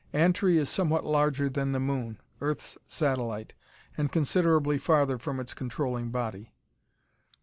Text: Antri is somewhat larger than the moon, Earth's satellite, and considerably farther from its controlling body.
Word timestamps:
Antri 0.13 0.57
is 0.57 0.67
somewhat 0.67 1.05
larger 1.05 1.47
than 1.47 1.73
the 1.73 1.79
moon, 1.79 2.19
Earth's 2.41 2.75
satellite, 2.87 3.53
and 3.95 4.11
considerably 4.11 4.79
farther 4.79 5.19
from 5.19 5.39
its 5.39 5.53
controlling 5.53 6.09
body. 6.09 6.55